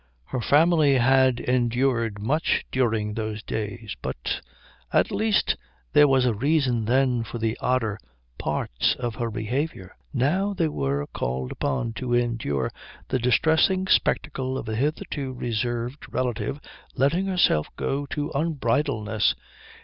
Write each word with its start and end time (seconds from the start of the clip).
Her 0.25 0.41
family 0.41 0.95
had 0.97 1.39
endured 1.39 2.19
much 2.19 2.65
during 2.71 3.13
those 3.13 3.43
days, 3.43 3.95
but 4.01 4.41
at 4.91 5.11
least 5.11 5.55
there 5.93 6.07
was 6.07 6.25
a 6.25 6.33
reason 6.33 6.85
then 6.85 7.23
for 7.23 7.37
the 7.37 7.55
odder 7.59 7.99
parts 8.39 8.95
of 8.95 9.13
her 9.13 9.29
behaviour. 9.29 9.95
Now 10.11 10.55
they 10.55 10.69
were 10.69 11.05
called 11.05 11.51
upon 11.51 11.93
to 11.97 12.15
endure 12.15 12.71
the 13.09 13.19
distressing 13.19 13.85
spectacle 13.85 14.57
of 14.57 14.67
a 14.67 14.75
hitherto 14.75 15.33
reserved 15.33 16.11
relative 16.11 16.59
letting 16.95 17.27
herself 17.27 17.67
go 17.75 18.07
to 18.07 18.31
unbridledness. 18.33 19.35